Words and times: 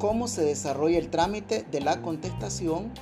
cómo 0.00 0.28
se 0.28 0.42
desarrolla 0.42 0.98
el 0.98 1.08
trámite 1.08 1.64
de 1.70 1.80
la 1.80 2.02
contestación 2.02 2.92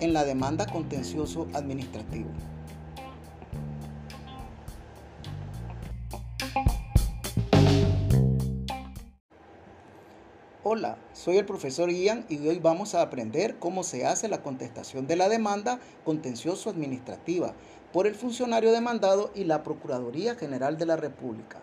en 0.00 0.12
la 0.12 0.24
demanda 0.24 0.66
contencioso 0.66 1.48
administrativo. 1.54 2.28
Hola, 10.62 10.98
soy 11.12 11.38
el 11.38 11.46
profesor 11.46 11.90
Ian 11.90 12.26
y 12.28 12.46
hoy 12.46 12.58
vamos 12.58 12.94
a 12.94 13.02
aprender 13.02 13.58
cómo 13.58 13.82
se 13.82 14.04
hace 14.04 14.28
la 14.28 14.42
contestación 14.42 15.06
de 15.06 15.16
la 15.16 15.28
demanda 15.28 15.80
contencioso 16.04 16.70
administrativa 16.70 17.54
por 17.92 18.06
el 18.06 18.14
funcionario 18.14 18.72
demandado 18.72 19.30
y 19.34 19.44
la 19.44 19.62
Procuraduría 19.62 20.34
General 20.34 20.76
de 20.76 20.86
la 20.86 20.96
República. 20.96 21.62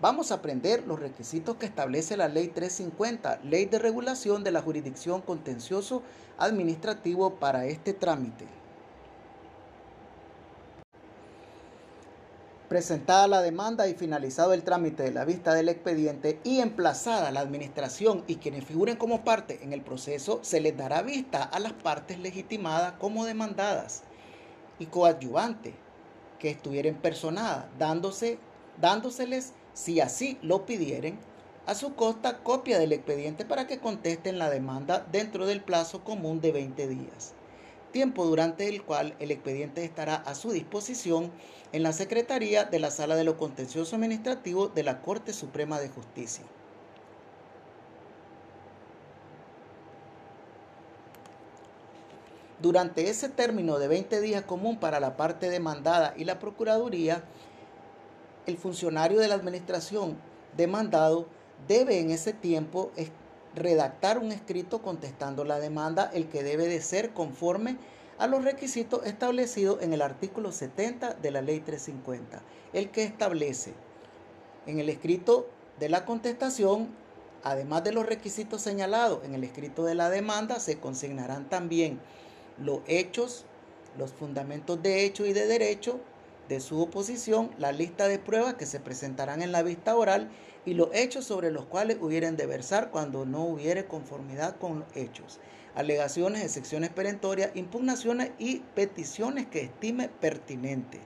Vamos 0.00 0.30
a 0.30 0.36
aprender 0.36 0.86
los 0.86 1.00
requisitos 1.00 1.56
que 1.56 1.66
establece 1.66 2.16
la 2.16 2.28
Ley 2.28 2.48
350, 2.48 3.40
Ley 3.42 3.64
de 3.64 3.80
Regulación 3.80 4.44
de 4.44 4.52
la 4.52 4.62
Jurisdicción 4.62 5.22
Contencioso 5.22 6.02
Administrativo 6.38 7.34
para 7.34 7.66
este 7.66 7.94
trámite. 7.94 8.46
Presentada 12.68 13.26
la 13.26 13.42
demanda 13.42 13.88
y 13.88 13.94
finalizado 13.94 14.52
el 14.52 14.62
trámite 14.62 15.02
de 15.02 15.10
la 15.10 15.24
vista 15.24 15.52
del 15.52 15.68
expediente 15.68 16.38
y 16.44 16.60
emplazada 16.60 17.32
la 17.32 17.40
administración 17.40 18.22
y 18.28 18.36
quienes 18.36 18.66
figuren 18.66 18.98
como 18.98 19.24
parte 19.24 19.64
en 19.64 19.72
el 19.72 19.80
proceso, 19.80 20.38
se 20.42 20.60
les 20.60 20.76
dará 20.76 21.02
vista 21.02 21.42
a 21.42 21.58
las 21.58 21.72
partes 21.72 22.20
legitimadas 22.20 22.92
como 23.00 23.24
demandadas 23.24 24.04
y 24.78 24.86
coadyuvantes 24.86 25.74
que 26.38 26.50
estuvieran 26.50 26.94
personadas, 26.94 27.64
dándose, 27.78 28.38
dándoseles 28.80 29.54
si 29.74 30.00
así 30.00 30.38
lo 30.42 30.66
pidieren, 30.66 31.18
a 31.66 31.74
su 31.74 31.94
costa 31.94 32.38
copia 32.38 32.78
del 32.78 32.92
expediente 32.92 33.44
para 33.44 33.66
que 33.66 33.78
contesten 33.78 34.38
la 34.38 34.48
demanda 34.48 35.06
dentro 35.12 35.46
del 35.46 35.60
plazo 35.60 36.02
común 36.02 36.40
de 36.40 36.50
20 36.50 36.88
días, 36.88 37.34
tiempo 37.92 38.24
durante 38.24 38.68
el 38.68 38.82
cual 38.82 39.14
el 39.18 39.30
expediente 39.30 39.84
estará 39.84 40.14
a 40.14 40.34
su 40.34 40.50
disposición 40.50 41.30
en 41.72 41.82
la 41.82 41.92
Secretaría 41.92 42.64
de 42.64 42.78
la 42.78 42.90
Sala 42.90 43.16
de 43.16 43.24
lo 43.24 43.36
Contencioso 43.36 43.96
Administrativo 43.96 44.68
de 44.68 44.82
la 44.82 45.02
Corte 45.02 45.34
Suprema 45.34 45.78
de 45.78 45.90
Justicia. 45.90 46.44
Durante 52.60 53.08
ese 53.08 53.28
término 53.28 53.78
de 53.78 53.88
20 53.88 54.20
días 54.20 54.42
común 54.42 54.78
para 54.78 55.00
la 55.00 55.16
parte 55.18 55.50
demandada 55.50 56.14
y 56.16 56.24
la 56.24 56.38
Procuraduría, 56.38 57.22
el 58.48 58.56
funcionario 58.56 59.20
de 59.20 59.28
la 59.28 59.34
administración 59.34 60.16
demandado 60.56 61.26
debe 61.68 62.00
en 62.00 62.10
ese 62.10 62.32
tiempo 62.32 62.90
redactar 63.54 64.18
un 64.18 64.32
escrito 64.32 64.80
contestando 64.80 65.44
la 65.44 65.60
demanda, 65.60 66.10
el 66.14 66.28
que 66.28 66.42
debe 66.42 66.66
de 66.66 66.80
ser 66.80 67.12
conforme 67.12 67.76
a 68.18 68.26
los 68.26 68.42
requisitos 68.42 69.04
establecidos 69.04 69.82
en 69.82 69.92
el 69.92 70.00
artículo 70.00 70.50
70 70.50 71.14
de 71.14 71.30
la 71.30 71.42
ley 71.42 71.60
350, 71.60 72.42
el 72.72 72.90
que 72.90 73.04
establece 73.04 73.74
en 74.66 74.80
el 74.80 74.88
escrito 74.88 75.46
de 75.78 75.90
la 75.90 76.06
contestación, 76.06 76.88
además 77.44 77.84
de 77.84 77.92
los 77.92 78.06
requisitos 78.06 78.62
señalados 78.62 79.24
en 79.24 79.34
el 79.34 79.44
escrito 79.44 79.84
de 79.84 79.94
la 79.94 80.08
demanda, 80.08 80.58
se 80.58 80.78
consignarán 80.78 81.50
también 81.50 82.00
los 82.58 82.80
hechos, 82.86 83.44
los 83.98 84.10
fundamentos 84.10 84.82
de 84.82 85.04
hecho 85.04 85.26
y 85.26 85.34
de 85.34 85.46
derecho, 85.46 86.00
de 86.48 86.60
su 86.60 86.80
oposición, 86.80 87.50
la 87.58 87.72
lista 87.72 88.08
de 88.08 88.18
pruebas 88.18 88.54
que 88.54 88.66
se 88.66 88.80
presentarán 88.80 89.42
en 89.42 89.52
la 89.52 89.62
vista 89.62 89.96
oral 89.96 90.30
y 90.64 90.74
los 90.74 90.88
hechos 90.92 91.24
sobre 91.24 91.50
los 91.50 91.64
cuales 91.66 91.98
hubieren 92.00 92.36
de 92.36 92.46
versar 92.46 92.90
cuando 92.90 93.24
no 93.24 93.44
hubiere 93.44 93.86
conformidad 93.86 94.56
con 94.56 94.80
los 94.80 94.96
hechos, 94.96 95.40
alegaciones, 95.74 96.42
excepciones 96.42 96.90
perentorias, 96.90 97.50
impugnaciones 97.54 98.30
y 98.38 98.60
peticiones 98.74 99.46
que 99.46 99.62
estime 99.62 100.08
pertinente. 100.08 101.00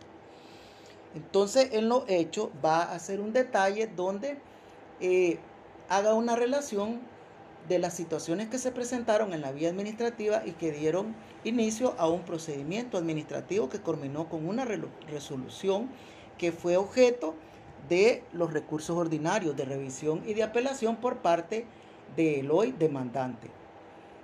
Entonces, 1.14 1.68
en 1.72 1.88
los 1.88 2.04
hechos 2.08 2.48
va 2.64 2.82
a 2.82 2.94
hacer 2.94 3.20
un 3.20 3.32
detalle 3.32 3.86
donde 3.86 4.38
eh, 5.00 5.38
haga 5.88 6.14
una 6.14 6.36
relación 6.36 7.00
de 7.68 7.78
las 7.78 7.94
situaciones 7.94 8.48
que 8.48 8.58
se 8.58 8.72
presentaron 8.72 9.32
en 9.32 9.40
la 9.40 9.52
vía 9.52 9.68
administrativa 9.68 10.42
y 10.44 10.52
que 10.52 10.72
dieron 10.72 11.14
inicio 11.44 11.94
a 11.98 12.08
un 12.08 12.22
procedimiento 12.22 12.98
administrativo 12.98 13.68
que 13.68 13.80
culminó 13.80 14.28
con 14.28 14.48
una 14.48 14.64
resolución 14.64 15.88
que 16.38 16.52
fue 16.52 16.76
objeto 16.76 17.34
de 17.88 18.22
los 18.32 18.52
recursos 18.52 18.96
ordinarios 18.96 19.56
de 19.56 19.64
revisión 19.64 20.22
y 20.26 20.34
de 20.34 20.42
apelación 20.42 20.96
por 20.96 21.18
parte 21.18 21.66
del 22.16 22.50
hoy 22.50 22.72
demandante. 22.72 23.50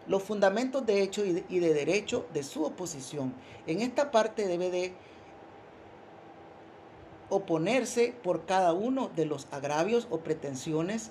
Los 0.06 0.22
fundamentos 0.22 0.86
de 0.86 1.02
hecho 1.02 1.24
y 1.24 1.58
de, 1.60 1.74
derecho 1.74 2.26
de 2.32 2.42
su 2.42 2.64
oposición. 2.64 3.34
En 3.66 3.82
esta 3.82 4.10
parte 4.10 4.48
debe 4.48 4.70
de 4.70 4.94
oponerse 7.28 8.14
por 8.22 8.46
cada 8.46 8.72
uno 8.72 9.10
de 9.14 9.26
los 9.26 9.48
agravios 9.50 10.08
o 10.10 10.20
pretensiones 10.20 11.10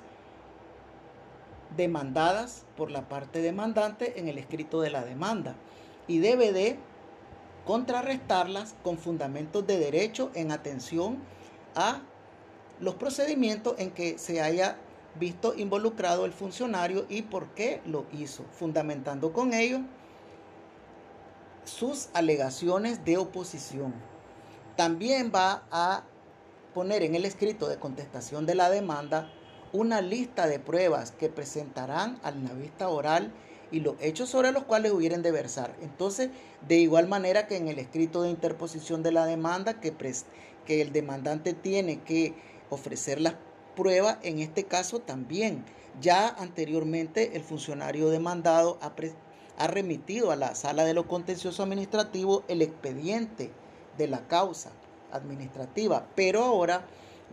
demandadas 1.78 2.66
por 2.76 2.92
la 2.92 3.08
parte 3.08 3.42
demandante 3.42 4.20
en 4.20 4.28
el 4.28 4.38
escrito 4.38 4.82
de 4.82 4.90
la 4.90 5.06
demanda 5.06 5.56
y 6.08 6.20
debe 6.20 6.52
de 6.52 6.78
contrarrestarlas 7.66 8.76
con 8.84 8.98
fundamentos 8.98 9.66
de 9.68 9.78
derecho 9.78 10.32
en 10.34 10.52
atención 10.52 11.18
a 11.76 12.02
los 12.80 12.96
procedimientos 12.96 13.76
en 13.78 13.92
que 13.92 14.18
se 14.18 14.42
haya 14.42 14.78
visto 15.20 15.54
involucrado 15.56 16.26
el 16.26 16.32
funcionario 16.32 17.06
y 17.10 17.24
por 17.24 17.50
qué 17.50 17.82
lo 17.86 18.06
hizo, 18.12 18.44
fundamentando 18.52 19.34
con 19.34 19.54
ello 19.54 19.80
sus 21.66 22.10
alegaciones 22.14 23.04
de 23.04 23.18
oposición. 23.18 23.94
También 24.76 25.32
va 25.34 25.64
a 25.72 26.04
poner 26.74 27.04
en 27.04 27.16
el 27.16 27.26
escrito 27.26 27.68
de 27.68 27.78
contestación 27.80 28.46
de 28.46 28.56
la 28.56 28.70
demanda 28.70 29.32
una 29.74 30.02
lista 30.02 30.48
de 30.48 30.60
pruebas 30.60 31.12
que 31.12 31.30
presentarán 31.30 32.20
a 32.24 32.32
la 32.32 32.54
vista 32.54 32.90
oral 32.90 33.32
y 33.72 33.82
los 33.82 33.96
hechos 34.00 34.30
sobre 34.30 34.52
los 34.52 34.64
cuales 34.64 34.92
hubieran 34.92 35.22
de 35.22 35.32
versar. 35.32 35.76
Entonces, 35.82 36.30
de 36.68 36.78
igual 36.78 37.08
manera 37.08 37.48
que 37.48 37.58
en 37.58 37.68
el 37.68 37.80
escrito 37.80 38.22
de 38.22 38.30
interposición 38.30 39.04
de 39.04 39.12
la 39.12 39.26
demanda, 39.26 39.80
que, 39.80 39.94
que 40.66 40.82
el 40.82 40.94
demandante 40.94 41.54
tiene 41.54 42.02
que 42.02 42.34
ofrecer 42.70 43.20
las 43.20 43.36
pruebas, 43.76 44.18
en 44.24 44.40
este 44.40 44.64
caso 44.64 45.00
también. 45.00 45.64
Ya 46.00 46.28
anteriormente 46.28 47.36
el 47.36 47.42
funcionario 47.42 48.10
demandado 48.10 48.78
ha, 48.82 48.94
ha 49.58 49.68
remitido 49.68 50.32
a 50.32 50.36
la 50.36 50.54
sala 50.54 50.86
de 50.86 50.94
lo 50.94 51.08
contencioso 51.08 51.64
administrativo 51.64 52.44
el 52.48 52.62
expediente 52.62 53.52
de 53.98 54.08
la 54.08 54.28
causa 54.28 54.72
administrativa, 55.12 56.08
pero 56.16 56.44
ahora 56.44 56.86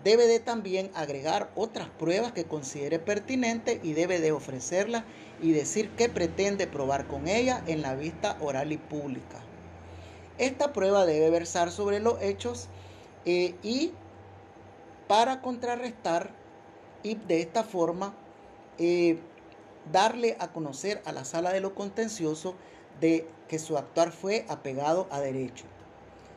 debe 0.04 0.26
de 0.26 0.38
también 0.38 0.91
agregar 0.94 1.50
otras 1.56 1.88
pruebas 1.88 2.32
que 2.32 2.44
considere 2.44 2.98
pertinentes 2.98 3.81
y 3.82 3.94
debe 3.94 4.20
de 4.20 4.32
ofrecerlas 4.32 5.04
y 5.42 5.53
decir 5.53 5.91
qué 5.97 6.09
pretende 6.09 6.66
probar 6.66 7.06
con 7.06 7.26
ella 7.26 7.65
en 7.66 7.82
la 7.82 7.94
vista 7.94 8.37
oral 8.41 8.70
y 8.70 8.76
pública. 8.76 9.41
Esta 10.37 10.72
prueba 10.72 11.06
debe 11.06 11.31
versar 11.31 11.70
sobre 11.70 12.00
los 12.00 12.20
hechos 12.20 12.69
eh, 13.25 13.54
y 13.62 13.92
para 15.09 15.41
contrarrestar 15.41 16.31
y 17.03 17.15
de 17.15 17.41
esta 17.41 17.65
forma 17.65 18.15
eh, 18.78 19.19
darle 19.91 20.36
a 20.38 20.53
conocer 20.53 21.03
a 21.06 21.12
la 21.12 21.25
sala 21.25 21.53
de 21.53 21.60
lo 21.60 21.75
contencioso 21.75 22.54
de 23.00 23.26
que 23.48 23.59
su 23.59 23.78
actuar 23.78 24.12
fue 24.12 24.44
apegado 24.48 25.06
a 25.10 25.21
derecho. 25.21 25.65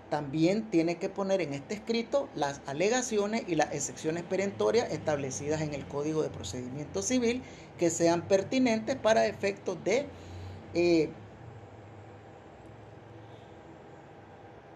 También 0.10 0.70
tiene 0.70 0.98
que 0.98 1.10
poner 1.10 1.42
en 1.42 1.54
este 1.54 1.76
escrito 1.76 2.30
las 2.34 2.62
alegaciones 2.66 3.44
y 3.48 3.56
las 3.56 3.74
excepciones 3.74 4.24
perentorias 4.24 4.92
establecidas 4.92 5.62
en 5.62 5.74
el 5.74 5.86
Código 5.86 6.24
de 6.24 6.30
Procedimiento 6.30 7.02
Civil 7.02 7.44
que 7.78 7.90
sean 7.90 8.22
pertinentes 8.28 8.96
para 8.96 9.26
efectos 9.28 9.84
de 9.84 10.10
eh, 10.74 11.10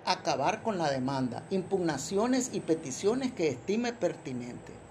acabar 0.04 0.64
con 0.64 0.78
la 0.78 0.90
demanda, 0.92 1.46
impugnaciones 1.50 2.50
y 2.54 2.60
peticiones 2.60 3.32
que 3.32 3.48
estime 3.48 3.94
pertinentes. 3.94 4.91